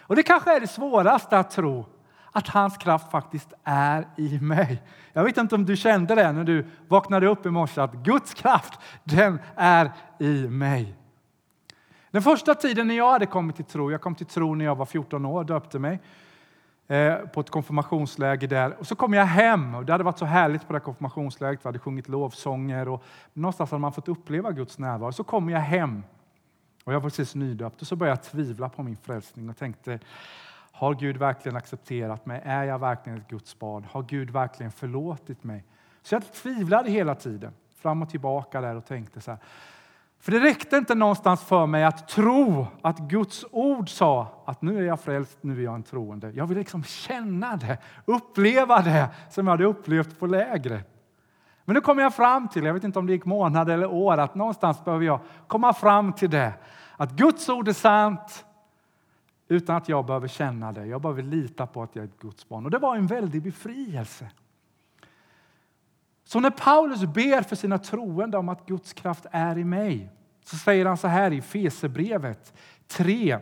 Och 0.00 0.16
Det 0.16 0.22
kanske 0.22 0.56
är 0.56 0.60
det 0.60 0.66
svåraste 0.66 1.38
att 1.38 1.50
tro, 1.50 1.86
att 2.32 2.48
hans 2.48 2.76
kraft 2.76 3.10
faktiskt 3.10 3.52
är 3.64 4.06
i 4.16 4.38
mig. 4.38 4.82
Jag 5.12 5.24
vet 5.24 5.36
inte 5.36 5.54
om 5.54 5.64
du 5.64 5.76
kände 5.76 6.14
det 6.14 6.32
när 6.32 6.44
du 6.44 6.66
vaknade 6.88 7.26
upp 7.26 7.46
i 7.46 7.50
morse, 7.50 7.80
att 7.80 7.94
Guds 7.94 8.34
kraft, 8.34 8.80
den 9.04 9.38
är 9.56 9.92
i 10.18 10.48
mig. 10.48 10.94
Den 12.10 12.22
första 12.22 12.54
tiden 12.54 12.88
när 12.88 12.94
jag 12.94 13.10
hade 13.10 13.26
kommit 13.26 13.56
till 13.56 13.64
tro, 13.64 13.90
jag 13.90 14.00
kom 14.00 14.14
till 14.14 14.26
tro 14.26 14.54
när 14.54 14.64
jag 14.64 14.76
var 14.76 14.86
14 14.86 15.26
år, 15.26 15.44
döpte 15.44 15.78
mig 15.78 16.00
eh, 16.88 17.14
på 17.16 17.40
ett 17.40 17.50
konfirmationsläger 17.50 18.48
där. 18.48 18.76
Och 18.78 18.86
så 18.86 18.96
kom 18.96 19.14
jag 19.14 19.26
hem 19.26 19.74
och 19.74 19.84
det 19.84 19.92
hade 19.92 20.04
varit 20.04 20.18
så 20.18 20.24
härligt 20.24 20.66
på 20.66 20.72
det 20.72 20.80
konfirmationslägret. 20.80 21.64
Vi 21.64 21.68
hade 21.68 21.78
sjungit 21.78 22.08
lovsånger 22.08 22.88
och 22.88 23.04
någonstans 23.32 23.70
hade 23.70 23.80
man 23.80 23.92
fått 23.92 24.08
uppleva 24.08 24.52
Guds 24.52 24.78
närvaro. 24.78 25.12
Så 25.12 25.24
kom 25.24 25.50
jag 25.50 25.60
hem 25.60 26.02
och 26.86 26.92
jag 26.92 27.00
var 27.00 27.10
precis 27.10 27.34
nydöpt 27.34 27.80
och 27.80 27.86
så 27.86 27.96
började 27.96 28.18
jag 28.18 28.32
tvivla 28.32 28.68
på 28.68 28.82
min 28.82 28.96
frälsning 28.96 29.50
och 29.50 29.56
tänkte, 29.56 29.98
har 30.72 30.94
Gud 30.94 31.16
verkligen 31.16 31.56
accepterat 31.56 32.26
mig? 32.26 32.42
Är 32.44 32.64
jag 32.64 32.78
verkligen 32.78 33.18
ett 33.18 33.28
Guds 33.28 33.58
barn? 33.58 33.86
Har 33.90 34.02
Gud 34.02 34.30
verkligen 34.30 34.72
förlåtit 34.72 35.44
mig? 35.44 35.64
Så 36.02 36.14
jag 36.14 36.32
tvivlade 36.32 36.90
hela 36.90 37.14
tiden, 37.14 37.52
fram 37.76 38.02
och 38.02 38.10
tillbaka 38.10 38.60
där 38.60 38.76
och 38.76 38.86
tänkte 38.86 39.20
så 39.20 39.30
här. 39.30 39.40
För 40.18 40.32
det 40.32 40.40
räckte 40.40 40.76
inte 40.76 40.94
någonstans 40.94 41.42
för 41.42 41.66
mig 41.66 41.84
att 41.84 42.08
tro 42.08 42.66
att 42.82 42.98
Guds 42.98 43.44
ord 43.50 43.90
sa 43.90 44.42
att 44.44 44.62
nu 44.62 44.78
är 44.78 44.82
jag 44.82 45.00
frälst, 45.00 45.38
nu 45.40 45.58
är 45.58 45.64
jag 45.64 45.74
en 45.74 45.82
troende. 45.82 46.30
Jag 46.30 46.46
vill 46.46 46.58
liksom 46.58 46.84
känna 46.84 47.56
det, 47.56 47.78
uppleva 48.04 48.82
det 48.82 49.08
som 49.30 49.46
jag 49.46 49.52
hade 49.52 49.64
upplevt 49.64 50.18
på 50.18 50.26
lägret. 50.26 50.95
Men 51.66 51.74
nu 51.74 51.80
kommer 51.80 52.02
jag 52.02 52.14
fram 52.14 52.48
till, 52.48 52.64
jag 52.64 52.74
vet 52.74 52.84
inte 52.84 52.98
om 52.98 53.06
det 53.06 53.12
gick 53.12 53.24
månader 53.24 53.74
eller 53.74 53.90
år, 53.90 54.18
att 54.18 54.34
någonstans 54.34 54.84
behöver 54.84 55.04
jag 55.04 55.20
komma 55.46 55.74
fram 55.74 56.12
till 56.12 56.30
det. 56.30 56.52
Att 56.96 57.12
Guds 57.12 57.48
ord 57.48 57.68
är 57.68 57.72
sant 57.72 58.44
utan 59.48 59.76
att 59.76 59.88
jag 59.88 60.06
behöver 60.06 60.28
känna 60.28 60.72
det. 60.72 60.86
Jag 60.86 61.02
behöver 61.02 61.22
lita 61.22 61.66
på 61.66 61.82
att 61.82 61.96
jag 61.96 62.02
är 62.02 62.08
ett 62.08 62.18
Guds 62.18 62.48
barn. 62.48 62.64
Och 62.64 62.70
det 62.70 62.78
var 62.78 62.96
en 62.96 63.06
väldig 63.06 63.42
befrielse. 63.42 64.30
Så 66.24 66.40
när 66.40 66.50
Paulus 66.50 67.04
ber 67.04 67.42
för 67.42 67.56
sina 67.56 67.78
troende 67.78 68.38
om 68.38 68.48
att 68.48 68.66
Guds 68.66 68.92
kraft 68.92 69.26
är 69.30 69.58
i 69.58 69.64
mig 69.64 70.10
så 70.44 70.56
säger 70.56 70.86
han 70.86 70.96
så 70.96 71.08
här 71.08 71.32
i 71.32 71.42
Fesebrevet 71.42 72.54
3. 72.86 73.38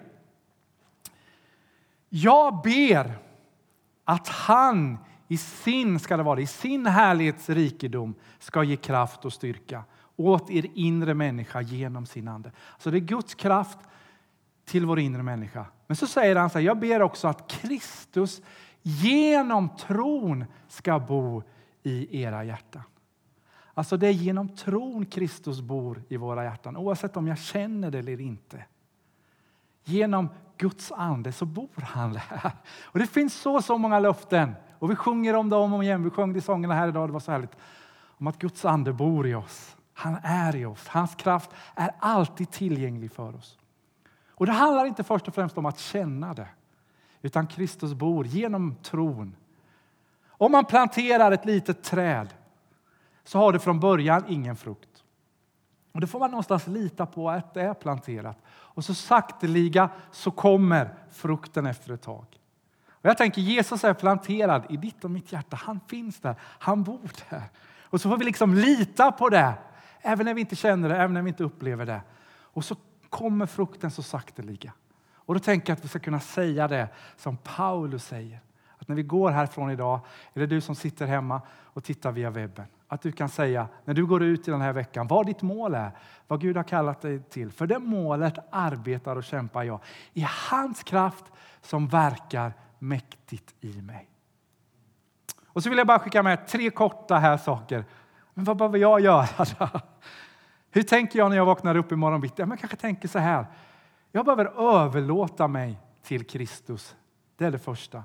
Jag 2.08 2.62
ber 2.62 3.18
att 4.04 4.28
han 4.28 4.98
i 5.34 5.36
sin, 5.36 5.98
ska 5.98 6.16
det 6.16 6.22
vara, 6.22 6.40
i 6.40 6.46
sin 6.46 6.86
härlighetsrikedom 6.86 8.14
ska 8.38 8.62
ge 8.62 8.76
kraft 8.76 9.24
och 9.24 9.32
styrka 9.32 9.84
åt 10.16 10.50
er 10.50 10.66
inre 10.74 11.14
människa 11.14 11.60
genom 11.60 12.06
sin 12.06 12.28
ande. 12.28 12.52
Så 12.78 12.90
det 12.90 12.98
är 12.98 13.00
Guds 13.00 13.34
kraft 13.34 13.78
till 14.64 14.86
vår 14.86 14.98
inre 14.98 15.22
människa. 15.22 15.66
Men 15.86 15.96
så 15.96 16.06
säger 16.06 16.36
han 16.36 16.50
så 16.50 16.58
här, 16.58 16.66
jag 16.66 16.78
ber 16.78 17.02
också 17.02 17.28
att 17.28 17.50
Kristus 17.50 18.42
genom 18.82 19.68
tron 19.76 20.44
ska 20.68 20.98
bo 20.98 21.42
i 21.82 22.22
era 22.22 22.44
hjärtan. 22.44 22.82
Alltså 23.74 23.96
det 23.96 24.06
är 24.06 24.12
genom 24.12 24.48
tron 24.48 25.06
Kristus 25.06 25.60
bor 25.60 26.02
i 26.08 26.16
våra 26.16 26.44
hjärtan, 26.44 26.76
oavsett 26.76 27.16
om 27.16 27.26
jag 27.26 27.38
känner 27.38 27.90
det 27.90 27.98
eller 27.98 28.20
inte. 28.20 28.64
Genom 29.84 30.28
Guds 30.56 30.92
ande 30.92 31.32
så 31.32 31.46
bor 31.46 31.82
han 31.82 32.12
där. 32.12 32.52
Och 32.82 32.98
det 32.98 33.06
finns 33.06 33.34
så, 33.34 33.62
så 33.62 33.78
många 33.78 33.98
löften. 33.98 34.54
Och 34.84 34.90
vi 34.90 34.96
sjunger 34.96 35.36
om 35.36 35.48
dem 35.48 35.72
om 35.72 35.82
igen. 35.82 36.04
Vi 36.04 36.10
sjöng 36.10 36.32
de 36.32 36.40
sångerna 36.40 36.74
här 36.74 36.88
idag, 36.88 37.08
det 37.08 37.12
var 37.12 37.20
så 37.20 37.32
härligt. 37.32 37.56
Om 38.18 38.26
att 38.26 38.38
Guds 38.38 38.64
ande 38.64 38.92
bor 38.92 39.26
i 39.26 39.34
oss. 39.34 39.76
Han 39.92 40.16
är 40.22 40.56
i 40.56 40.64
oss. 40.64 40.88
Hans 40.88 41.14
kraft 41.14 41.50
är 41.74 41.90
alltid 41.98 42.50
tillgänglig 42.50 43.12
för 43.12 43.36
oss. 43.36 43.58
Och 44.28 44.46
det 44.46 44.52
handlar 44.52 44.86
inte 44.86 45.04
först 45.04 45.28
och 45.28 45.34
främst 45.34 45.58
om 45.58 45.66
att 45.66 45.78
känna 45.78 46.34
det, 46.34 46.48
utan 47.22 47.46
Kristus 47.46 47.94
bor 47.94 48.26
genom 48.26 48.74
tron. 48.74 49.36
Om 50.28 50.52
man 50.52 50.64
planterar 50.64 51.32
ett 51.32 51.44
litet 51.44 51.82
träd 51.82 52.34
så 53.24 53.38
har 53.38 53.52
det 53.52 53.58
från 53.58 53.80
början 53.80 54.24
ingen 54.28 54.56
frukt. 54.56 55.04
Och 55.92 56.00
det 56.00 56.06
får 56.06 56.20
man 56.20 56.30
någonstans 56.30 56.66
lita 56.66 57.06
på 57.06 57.30
att 57.30 57.54
det 57.54 57.62
är 57.62 57.74
planterat. 57.74 58.38
Och 58.46 58.84
så 58.84 58.94
sakteliga 58.94 59.90
så 60.10 60.30
kommer 60.30 60.94
frukten 61.10 61.66
efter 61.66 61.92
ett 61.92 62.02
tag. 62.02 62.40
Och 63.04 63.11
jag 63.11 63.18
tänker 63.18 63.42
Jesus 63.42 63.84
är 63.84 63.94
planterad 63.94 64.66
i 64.68 64.76
ditt 64.76 65.04
och 65.04 65.11
mitt 65.11 65.32
hjärta. 65.32 65.56
Han 65.56 65.80
finns 65.87 66.20
där, 66.20 66.34
han 66.40 66.82
bor 66.82 67.11
där. 67.30 67.42
Och 67.80 68.00
så 68.00 68.11
får 68.11 68.16
vi 68.16 68.25
liksom 68.25 68.54
lita 68.54 69.12
på 69.12 69.28
det, 69.28 69.54
även 70.00 70.26
när 70.26 70.34
vi 70.34 70.40
inte 70.40 70.56
känner 70.56 70.88
det, 70.88 70.96
även 70.96 71.14
när 71.14 71.23
vi 71.23 71.28
inte 71.28 71.44
upplever 71.44 71.87
det. 71.87 72.00
Och 72.26 72.64
så 72.64 72.76
kommer 73.08 73.46
frukten 73.46 73.90
så 73.90 74.02
sakteliga. 74.02 74.73
Och 75.14 75.34
då 75.34 75.40
tänker 75.40 75.70
jag 75.70 75.76
att 75.76 75.84
vi 75.84 75.88
ska 75.88 75.99
kunna 75.99 76.20
säga 76.20 76.68
det 76.68 76.88
som 77.16 77.37
Paulus 77.37 78.04
säger. 78.04 78.40
Att 78.78 78.88
när 78.88 78.96
vi 78.96 79.02
går 79.02 79.30
härifrån 79.30 79.70
idag, 79.70 80.00
eller 80.34 80.46
du 80.46 80.61
som 80.61 80.75
sitter 80.75 81.06
hemma 81.06 81.40
och 81.62 81.84
tittar 81.84 82.12
via 82.12 82.30
webben, 82.30 82.66
att 82.88 83.02
du 83.02 83.12
kan 83.12 83.28
säga 83.28 83.68
när 83.84 83.94
du 83.94 84.06
går 84.06 84.23
ut 84.23 84.49
i 84.49 84.50
den 84.50 84.61
här 84.61 84.73
veckan 84.73 85.06
vad 85.06 85.26
ditt 85.26 85.42
mål 85.42 85.75
är, 85.75 85.90
vad 86.26 86.40
Gud 86.40 86.56
har 86.56 86.64
kallat 86.64 87.00
dig 87.00 87.23
till. 87.23 87.52
För 87.52 87.66
det 87.66 87.78
målet 87.78 88.38
arbetar 88.50 89.16
och 89.16 89.25
kämpar 89.25 89.62
jag 89.62 89.80
i 90.12 90.26
hans 90.50 90.82
kraft 90.82 91.25
som 91.62 91.88
verkar 91.88 92.52
mäktigt 92.88 93.54
i 93.60 93.82
mig. 93.82 94.08
Och 95.46 95.62
så 95.62 95.68
vill 95.68 95.78
jag 95.78 95.86
bara 95.86 95.98
skicka 95.98 96.22
med 96.22 96.46
tre 96.46 96.70
korta 96.70 97.16
här 97.18 97.36
saker. 97.36 97.84
Men 98.34 98.44
vad 98.44 98.56
behöver 98.56 98.78
jag 98.78 99.00
göra? 99.00 99.70
Hur 100.70 100.82
tänker 100.82 101.18
jag 101.18 101.30
när 101.30 101.36
jag 101.36 101.46
vaknar 101.46 101.76
upp 101.76 101.92
imorgon 101.92 102.20
bitti? 102.20 102.42
Jag 102.42 102.58
kanske 102.58 102.76
tänker 102.76 103.08
så 103.08 103.18
här. 103.18 103.46
Jag 104.12 104.24
behöver 104.24 104.74
överlåta 104.74 105.48
mig 105.48 105.80
till 106.02 106.26
Kristus. 106.26 106.96
Det 107.36 107.44
är 107.44 107.50
det 107.50 107.58
första. 107.58 108.02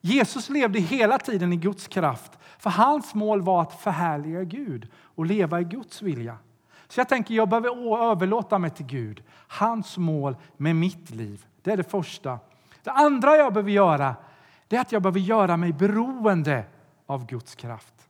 Jesus 0.00 0.48
levde 0.48 0.80
hela 0.80 1.18
tiden 1.18 1.52
i 1.52 1.56
Guds 1.56 1.88
kraft, 1.88 2.38
för 2.58 2.70
hans 2.70 3.14
mål 3.14 3.42
var 3.42 3.62
att 3.62 3.80
förhärliga 3.80 4.44
Gud 4.44 4.90
och 4.96 5.26
leva 5.26 5.60
i 5.60 5.64
Guds 5.64 6.02
vilja. 6.02 6.38
Så 6.88 7.00
jag 7.00 7.08
tänker 7.08 7.34
jag 7.34 7.48
behöver 7.48 8.02
överlåta 8.10 8.58
mig 8.58 8.70
till 8.70 8.86
Gud, 8.86 9.22
hans 9.48 9.98
mål 9.98 10.36
med 10.56 10.76
mitt 10.76 11.10
liv. 11.10 11.46
Det 11.62 11.72
är 11.72 11.76
det 11.76 11.90
första. 11.90 12.38
Det 12.84 12.90
andra 12.90 13.36
jag 13.36 13.52
behöver 13.52 13.70
göra 13.70 14.14
det 14.68 14.76
är 14.76 14.80
att 14.80 14.92
jag 14.92 15.02
behöver 15.02 15.20
göra 15.20 15.56
mig 15.56 15.72
beroende 15.72 16.64
av 17.06 17.26
Guds 17.26 17.54
kraft. 17.54 18.08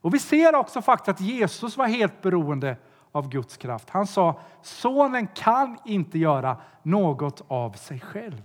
Och 0.00 0.14
Vi 0.14 0.18
ser 0.18 0.54
också 0.54 0.82
faktiskt 0.82 1.08
att 1.08 1.20
Jesus 1.20 1.76
var 1.76 1.86
helt 1.86 2.22
beroende 2.22 2.76
av 3.12 3.28
Guds 3.28 3.56
kraft. 3.56 3.90
Han 3.90 4.06
sa 4.06 4.40
sonen 4.62 5.26
kan 5.26 5.78
inte 5.84 6.18
göra 6.18 6.56
något 6.82 7.44
av 7.48 7.72
sig 7.72 8.00
själv. 8.00 8.42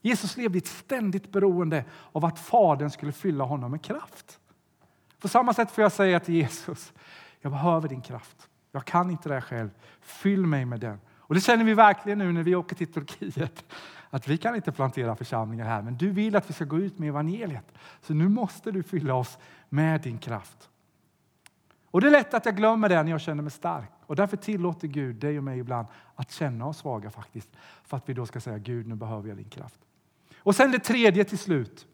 Jesus 0.00 0.36
levde 0.36 0.58
i 0.58 0.60
ett 0.60 0.66
ständigt 0.66 1.32
beroende 1.32 1.84
av 2.12 2.24
att 2.24 2.38
Fadern 2.38 2.90
skulle 2.90 3.12
fylla 3.12 3.44
honom 3.44 3.70
med 3.70 3.82
kraft. 3.82 4.38
På 5.20 5.28
samma 5.28 5.54
sätt 5.54 5.70
får 5.70 5.82
jag 5.82 5.92
säga 5.92 6.20
till 6.20 6.34
Jesus, 6.34 6.92
jag 7.40 7.52
behöver 7.52 7.88
din 7.88 8.02
kraft. 8.02 8.48
Jag 8.72 8.84
kan 8.84 9.10
inte 9.10 9.28
det 9.28 9.40
själv. 9.40 9.70
Fyll 10.00 10.46
mig 10.46 10.64
med 10.64 10.80
den. 10.80 11.00
Och 11.28 11.34
Det 11.34 11.40
känner 11.40 11.64
vi 11.64 11.74
verkligen 11.74 12.18
nu 12.18 12.32
när 12.32 12.42
vi 12.42 12.54
åker 12.54 12.76
till 12.76 12.92
Turkiet. 12.92 13.64
Att 14.10 14.28
vi 14.28 14.38
kan 14.38 14.56
inte 14.56 14.72
plantera 14.72 15.16
församlingar 15.16 15.64
här, 15.64 15.82
men 15.82 15.96
du 15.96 16.10
vill 16.10 16.36
att 16.36 16.50
vi 16.50 16.54
ska 16.54 16.64
gå 16.64 16.78
ut 16.78 16.98
med 16.98 17.08
evangeliet. 17.08 17.72
Så 18.00 18.14
nu 18.14 18.28
måste 18.28 18.70
du 18.70 18.82
fylla 18.82 19.14
oss 19.14 19.38
med 19.68 20.00
din 20.00 20.18
kraft. 20.18 20.68
Och 21.90 22.00
Det 22.00 22.06
är 22.06 22.10
lätt 22.10 22.34
att 22.34 22.44
jag 22.44 22.56
glömmer 22.56 22.88
det 22.88 23.02
när 23.02 23.10
jag 23.10 23.20
känner 23.20 23.42
mig 23.42 23.52
stark. 23.52 23.90
Och 24.06 24.16
Därför 24.16 24.36
tillåter 24.36 24.88
Gud 24.88 25.16
dig 25.16 25.38
och 25.38 25.44
mig 25.44 25.58
ibland 25.58 25.86
att 26.14 26.30
känna 26.30 26.66
oss 26.66 26.78
svaga 26.78 27.10
faktiskt. 27.10 27.50
För 27.84 27.96
att 27.96 28.08
vi 28.08 28.14
då 28.14 28.26
ska 28.26 28.40
säga 28.40 28.58
Gud, 28.58 28.86
nu 28.86 28.94
behöver 28.94 29.28
jag 29.28 29.36
din 29.36 29.50
kraft. 29.50 29.78
Och 30.38 30.56
sen 30.56 30.70
det 30.70 30.78
tredje 30.78 31.24
till 31.24 31.38
slut, 31.38 31.86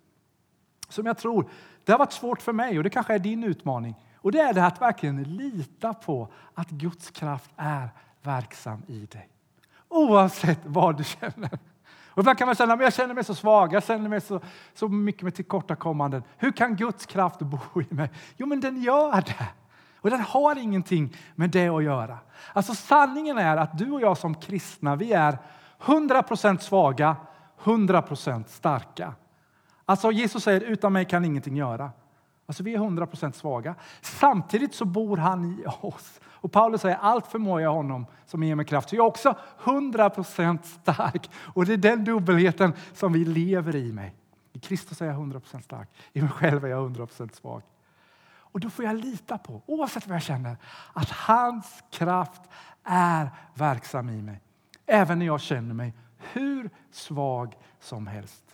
som 0.88 1.06
jag 1.06 1.18
tror 1.18 1.50
det 1.84 1.92
har 1.92 1.98
varit 1.98 2.12
svårt 2.12 2.42
för 2.42 2.52
mig 2.52 2.78
och 2.78 2.84
det 2.84 2.90
kanske 2.90 3.14
är 3.14 3.18
din 3.18 3.44
utmaning. 3.44 3.94
Och 4.16 4.32
det 4.32 4.40
är 4.40 4.54
det 4.54 4.66
att 4.66 4.80
verkligen 4.80 5.22
lita 5.22 5.94
på 5.94 6.28
att 6.54 6.70
Guds 6.70 7.10
kraft 7.10 7.50
är 7.56 7.88
verksam 8.25 8.83
i 8.87 9.07
dig. 9.07 9.28
Oavsett 9.88 10.61
vad 10.64 10.97
du 10.97 11.04
känner. 11.04 11.59
Och 12.14 12.19
ibland 12.19 12.38
kan 12.38 12.47
man 12.47 12.54
känna 12.54 12.75
att 12.75 12.83
jag 12.83 12.95
känner 12.95 13.14
mig 13.14 13.25
så 13.25 13.35
svag, 13.35 13.73
jag 13.73 13.85
känner 13.85 14.09
mig 14.09 14.21
så, 14.21 14.40
så 14.75 14.88
mycket 14.88 15.23
med 15.23 15.35
tillkortakommanden. 15.35 16.23
Hur 16.37 16.52
kan 16.52 16.76
Guds 16.76 17.07
kraft 17.07 17.38
bo 17.38 17.83
i 17.90 17.95
mig? 17.95 18.11
Jo, 18.37 18.47
men 18.47 18.61
den 18.61 18.83
gör 18.83 19.21
det. 19.21 19.49
Och 20.00 20.11
den 20.11 20.21
har 20.21 20.59
ingenting 20.59 21.16
med 21.35 21.50
det 21.50 21.69
att 21.69 21.85
göra. 21.85 22.19
Alltså 22.52 22.75
sanningen 22.75 23.38
är 23.38 23.57
att 23.57 23.78
du 23.78 23.90
och 23.90 24.00
jag 24.00 24.19
som 24.19 24.35
kristna, 24.35 24.97
vi 24.97 25.12
är 25.12 25.38
100% 25.81 26.59
svaga 26.59 27.16
100 27.64 28.02
% 28.02 28.49
starka. 28.49 29.14
Alltså 29.85 30.12
Jesus 30.12 30.45
säger 30.45 30.61
utan 30.61 30.93
mig 30.93 31.04
kan 31.04 31.25
ingenting 31.25 31.57
göra. 31.57 31.90
Alltså 32.46 32.62
vi 32.62 32.74
är 32.74 32.78
100 32.78 33.06
procent 33.06 33.36
svaga. 33.36 33.74
Samtidigt 34.00 34.74
så 34.74 34.84
bor 34.84 35.16
han 35.16 35.44
i 35.44 35.66
oss. 35.80 36.20
Och 36.24 36.52
Paulus 36.52 36.80
säger 36.80 36.96
allt 36.96 37.26
förmår 37.26 37.60
jag 37.60 37.74
honom 37.74 38.06
som 38.26 38.42
ger 38.42 38.54
mig 38.54 38.66
kraft. 38.66 38.88
Så 38.88 38.96
jag 38.96 39.04
är 39.04 39.08
också 39.08 39.38
100 39.64 40.10
procent 40.10 40.66
stark. 40.66 41.30
Och 41.34 41.66
det 41.66 41.72
är 41.72 41.76
den 41.76 42.04
dubbelheten 42.04 42.72
som 42.92 43.12
vi 43.12 43.24
lever 43.24 43.76
i 43.76 43.92
mig. 43.92 44.14
I 44.52 44.58
Kristus 44.58 45.02
är 45.02 45.06
jag 45.06 45.14
100 45.14 45.40
procent 45.40 45.64
stark. 45.64 45.88
I 46.12 46.20
mig 46.20 46.30
själv 46.30 46.64
är 46.64 46.68
jag 46.68 46.82
100 46.82 47.06
procent 47.06 47.34
svag. 47.34 47.62
Och 48.54 48.60
då 48.60 48.70
får 48.70 48.84
jag 48.84 48.96
lita 48.96 49.38
på, 49.38 49.62
oavsett 49.66 50.06
vad 50.06 50.14
jag 50.14 50.22
känner, 50.22 50.56
att 50.92 51.10
hans 51.10 51.82
kraft 51.90 52.42
är 52.84 53.30
verksam 53.54 54.08
i 54.08 54.22
mig. 54.22 54.40
Även 54.86 55.18
när 55.18 55.26
jag 55.26 55.40
känner 55.40 55.74
mig 55.74 55.94
hur 56.32 56.70
svag 56.90 57.56
som 57.80 58.06
helst. 58.06 58.44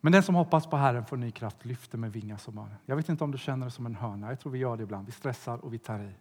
Men 0.00 0.12
den 0.12 0.22
som 0.22 0.34
hoppas 0.34 0.66
på 0.66 0.76
Herren 0.76 1.04
får 1.04 1.16
ny 1.16 1.30
kraft, 1.30 1.64
lyfter 1.64 1.98
med 1.98 2.12
vingar 2.12 2.36
som 2.36 2.58
örn. 2.58 2.74
Jag 2.86 2.96
vet 2.96 3.08
inte 3.08 3.24
om 3.24 3.30
du 3.30 3.38
känner 3.38 3.66
det 3.66 3.70
som 3.70 3.86
en 3.86 3.94
hörna. 3.94 4.28
Jag 4.28 4.40
tror 4.40 4.52
vi 4.52 4.58
gör 4.58 4.76
det 4.76 4.82
ibland. 4.82 5.06
Vi 5.06 5.12
stressar 5.12 5.64
och 5.64 5.74
vi 5.74 5.78
tar 5.78 5.98
i. 5.98 6.12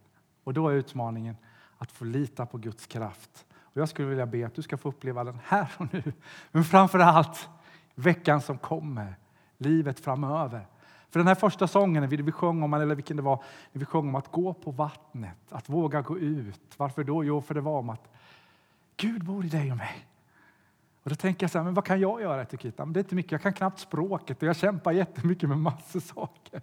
Och 0.43 0.53
då 0.53 0.69
är 0.69 0.73
utmaningen 0.73 1.35
att 1.77 1.91
få 1.91 2.05
lita 2.05 2.45
på 2.45 2.57
Guds 2.57 2.87
kraft. 2.87 3.45
Och 3.59 3.77
jag 3.81 3.89
skulle 3.89 4.07
vilja 4.07 4.25
be 4.25 4.45
att 4.45 4.55
du 4.55 4.61
ska 4.61 4.77
få 4.77 4.89
uppleva 4.89 5.23
den 5.23 5.39
här 5.43 5.71
och 5.77 5.93
nu. 5.93 6.13
Men 6.51 6.63
framför 6.63 6.99
allt 6.99 7.49
veckan 7.95 8.41
som 8.41 8.57
kommer, 8.57 9.15
livet 9.57 9.99
framöver. 9.99 10.67
För 11.09 11.19
den 11.19 11.27
här 11.27 11.35
första 11.35 11.67
sången, 11.67 12.09
vi 12.09 12.31
sjöng 12.31 12.63
om, 12.63 12.73
eller 12.73 12.95
vilken 12.95 13.17
det 13.17 13.23
var, 13.23 13.43
vi 13.71 13.85
sjöng 13.85 14.07
om 14.07 14.15
att 14.15 14.31
gå 14.31 14.53
på 14.53 14.71
vattnet, 14.71 15.37
att 15.49 15.69
våga 15.69 16.01
gå 16.01 16.19
ut. 16.19 16.73
Varför 16.77 17.03
då? 17.03 17.23
Jo, 17.23 17.41
för 17.41 17.53
det 17.53 17.61
var 17.61 17.79
om 17.79 17.89
att 17.89 18.13
Gud 18.97 19.25
bor 19.25 19.45
i 19.45 19.49
dig 19.49 19.71
och 19.71 19.77
mig. 19.77 20.05
Och 21.07 21.11
då 21.11 21.15
tänker 21.15 21.43
jag 21.43 21.51
så 21.51 21.57
här, 21.57 21.65
men 21.65 21.73
vad 21.73 21.85
kan 21.85 21.99
jag 21.99 22.21
göra 22.21 22.41
i 22.41 22.45
Turkiet? 22.45 22.77
Men 22.77 22.93
det 22.93 22.99
är 22.99 23.03
inte 23.03 23.15
mycket, 23.15 23.31
jag 23.31 23.41
kan 23.41 23.53
knappt 23.53 23.79
språket 23.79 24.41
och 24.41 24.47
jag 24.47 24.55
kämpar 24.55 24.91
jättemycket 24.91 25.49
med 25.49 25.57
massor 25.57 25.99
saker. 25.99 26.61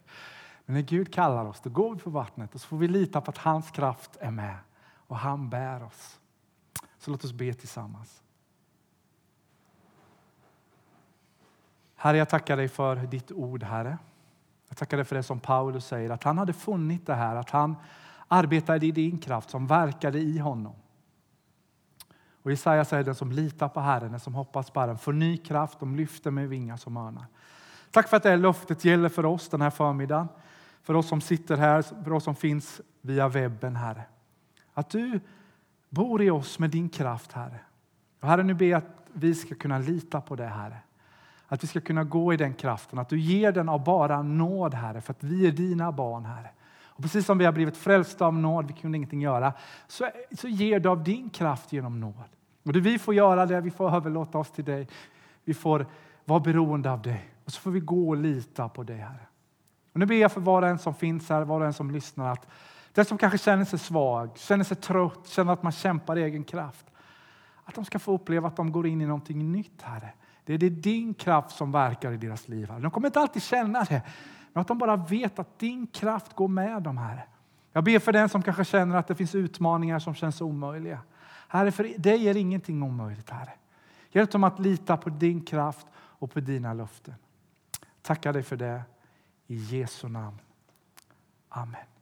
Men 0.64 0.74
när 0.74 0.82
Gud 0.82 1.14
kallar 1.14 1.44
oss, 1.44 1.60
då 1.60 1.70
går 1.70 1.94
vi 1.94 2.00
på 2.00 2.10
vattnet 2.10 2.54
och 2.54 2.60
så 2.60 2.66
får 2.66 2.76
vi 2.76 2.88
lita 2.88 3.20
på 3.20 3.30
att 3.30 3.38
hans 3.38 3.70
kraft 3.70 4.16
är 4.20 4.30
med 4.30 4.56
och 5.06 5.16
han 5.16 5.50
bär 5.50 5.82
oss. 5.82 6.20
Så 6.98 7.10
låt 7.10 7.24
oss 7.24 7.32
be 7.32 7.54
tillsammans. 7.54 8.22
Herre, 11.96 12.18
jag 12.18 12.28
tackar 12.28 12.56
dig 12.56 12.68
för 12.68 12.96
ditt 12.96 13.32
ord, 13.32 13.62
Herre. 13.62 13.98
Jag 14.68 14.76
tackar 14.76 14.96
dig 14.96 15.06
för 15.06 15.16
det 15.16 15.22
som 15.22 15.40
Paulus 15.40 15.86
säger, 15.86 16.10
att 16.10 16.24
han 16.24 16.38
hade 16.38 16.52
funnit 16.52 17.06
det 17.06 17.14
här, 17.14 17.36
att 17.36 17.50
han 17.50 17.76
arbetade 18.28 18.86
i 18.86 18.90
din 18.90 19.18
kraft 19.18 19.50
som 19.50 19.66
verkade 19.66 20.18
i 20.18 20.38
honom. 20.38 20.74
Och 22.44 22.50
Jesaja 22.50 22.84
säger 22.84 23.04
den 23.04 23.14
som 23.14 23.32
litar 23.32 23.68
på 23.68 23.80
Herren, 23.80 24.10
den 24.10 24.20
som 24.20 24.34
hoppas 24.34 24.70
på 24.70 24.80
Herren, 24.80 24.98
får 24.98 25.12
ny 25.12 25.36
kraft, 25.36 25.80
de 25.80 25.96
lyfter 25.96 26.30
med 26.30 26.48
vingar 26.48 26.76
som 26.76 26.96
örnar. 26.96 27.26
Tack 27.90 28.08
för 28.08 28.16
att 28.16 28.22
det 28.22 28.36
löftet 28.36 28.84
gäller 28.84 29.08
för 29.08 29.24
oss 29.24 29.48
den 29.48 29.60
här 29.60 29.70
förmiddagen, 29.70 30.28
för 30.82 30.94
oss 30.94 31.08
som 31.08 31.20
sitter 31.20 31.56
här, 31.56 31.82
för 31.82 32.12
oss 32.12 32.24
som 32.24 32.34
finns 32.34 32.80
via 33.00 33.28
webben, 33.28 33.76
Herre. 33.76 34.02
Att 34.74 34.90
du 34.90 35.20
bor 35.88 36.22
i 36.22 36.30
oss 36.30 36.58
med 36.58 36.70
din 36.70 36.88
kraft, 36.88 37.32
Herre. 37.32 37.60
Och 38.20 38.28
Herre, 38.28 38.42
nu 38.42 38.54
ber 38.54 38.66
jag 38.66 38.78
att 38.78 39.08
vi 39.12 39.34
ska 39.34 39.54
kunna 39.54 39.78
lita 39.78 40.20
på 40.20 40.36
det, 40.36 40.46
Herre. 40.46 40.78
Att 41.46 41.62
vi 41.62 41.66
ska 41.66 41.80
kunna 41.80 42.04
gå 42.04 42.32
i 42.32 42.36
den 42.36 42.54
kraften, 42.54 42.98
att 42.98 43.08
du 43.08 43.20
ger 43.20 43.52
den 43.52 43.68
av 43.68 43.84
bara 43.84 44.22
nåd, 44.22 44.74
Herre, 44.74 45.00
för 45.00 45.12
att 45.12 45.22
vi 45.24 45.46
är 45.46 45.52
dina 45.52 45.92
barn, 45.92 46.24
Herre. 46.24 46.50
Och 46.94 47.02
precis 47.02 47.26
som 47.26 47.38
vi 47.38 47.44
har 47.44 47.52
blivit 47.52 47.76
frälsta 47.76 48.26
av 48.26 48.34
nåd, 48.34 48.66
vi 48.66 48.72
kunde 48.72 48.96
ingenting 48.96 49.20
göra, 49.20 49.52
så, 49.86 50.08
så 50.38 50.48
ger 50.48 50.80
du 50.80 50.88
av 50.88 51.04
din 51.04 51.30
kraft 51.30 51.72
genom 51.72 52.00
nåd. 52.00 52.28
Och 52.62 52.72
det 52.72 52.80
vi 52.80 52.98
får 52.98 53.14
göra 53.14 53.46
det, 53.46 53.60
vi 53.60 53.70
får 53.70 53.96
överlåta 53.96 54.38
oss 54.38 54.50
till 54.50 54.64
dig. 54.64 54.88
Vi 55.44 55.54
får 55.54 55.86
vara 56.24 56.40
beroende 56.40 56.90
av 56.90 57.02
dig. 57.02 57.28
Och 57.44 57.52
så 57.52 57.60
får 57.60 57.70
vi 57.70 57.80
gå 57.80 58.08
och 58.08 58.16
lita 58.16 58.68
på 58.68 58.82
dig, 58.82 58.96
Herre. 58.96 59.26
Och 59.92 60.00
nu 60.00 60.06
ber 60.06 60.14
jag 60.14 60.32
för 60.32 60.40
var 60.40 60.62
och 60.62 60.68
en 60.68 60.78
som 60.78 60.94
finns 60.94 61.28
här, 61.28 61.44
var 61.44 61.60
och 61.60 61.66
en 61.66 61.72
som 61.72 61.90
lyssnar, 61.90 62.32
att 62.32 62.46
den 62.92 63.04
som 63.04 63.18
kanske 63.18 63.38
känner 63.38 63.64
sig 63.64 63.78
svag, 63.78 64.30
känner 64.38 64.64
sig 64.64 64.76
trött, 64.76 65.28
känner 65.28 65.52
att 65.52 65.62
man 65.62 65.72
kämpar 65.72 66.18
i 66.18 66.22
egen 66.22 66.44
kraft, 66.44 66.86
att 67.64 67.74
de 67.74 67.84
ska 67.84 67.98
få 67.98 68.12
uppleva 68.12 68.48
att 68.48 68.56
de 68.56 68.72
går 68.72 68.86
in 68.86 69.00
i 69.00 69.06
någonting 69.06 69.52
nytt, 69.52 69.82
Herre. 69.82 70.12
Det 70.44 70.54
är 70.54 70.58
det 70.58 70.70
din 70.70 71.14
kraft 71.14 71.56
som 71.56 71.72
verkar 71.72 72.12
i 72.12 72.16
deras 72.16 72.48
liv. 72.48 72.72
De 72.80 72.90
kommer 72.90 73.08
inte 73.08 73.20
alltid 73.20 73.42
känna 73.42 73.84
det, 73.84 74.02
men 74.52 74.60
att 74.60 74.68
de 74.68 74.78
bara 74.78 74.96
vet 74.96 75.38
att 75.38 75.58
din 75.58 75.86
kraft 75.86 76.32
går 76.34 76.48
med 76.48 76.82
dem, 76.82 76.98
Herre. 76.98 77.22
Jag 77.72 77.84
ber 77.84 77.98
för 77.98 78.12
den 78.12 78.28
som 78.28 78.42
kanske 78.42 78.64
känner 78.64 78.96
att 78.96 79.08
det 79.08 79.14
finns 79.14 79.34
utmaningar 79.34 79.98
som 79.98 80.14
känns 80.14 80.40
omöjliga. 80.40 80.98
Herre, 81.48 81.72
för 81.72 81.98
dig 81.98 82.28
är 82.28 82.36
ingenting 82.36 82.82
omöjligt, 82.82 83.30
Herre. 83.30 83.52
Hjälp 84.10 84.30
dem 84.30 84.44
att 84.44 84.58
lita 84.58 84.96
på 84.96 85.10
din 85.10 85.42
kraft 85.42 85.86
och 85.96 86.32
på 86.32 86.40
dina 86.40 86.74
löften. 86.74 87.14
Tackar 88.02 88.32
dig 88.32 88.42
för 88.42 88.56
det. 88.56 88.82
I 89.46 89.56
Jesu 89.56 90.08
namn. 90.08 90.38
Amen. 91.48 91.93